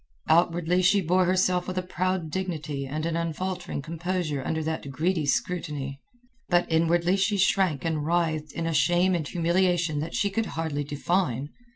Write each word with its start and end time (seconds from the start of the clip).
Outwardly 0.27 0.81
she 0.81 0.99
bore 0.99 1.25
herself 1.25 1.67
with 1.67 1.77
a 1.77 1.83
proud 1.83 2.31
dignity 2.31 2.87
and 2.87 3.05
an 3.05 3.15
unfaltering 3.15 3.83
composure 3.83 4.43
under 4.43 4.63
that 4.63 4.89
greedy 4.89 5.27
scrutiny; 5.27 6.01
but 6.49 6.65
inwardly 6.71 7.15
she 7.15 7.37
shrank 7.37 7.85
and 7.85 8.03
writhed 8.03 8.51
in 8.53 8.65
a 8.65 8.73
shame 8.73 9.13
and 9.13 9.27
humiliation 9.27 9.99
that 9.99 10.15
she 10.15 10.31
could 10.31 10.47
hardly 10.57 10.83
define. 10.83 11.49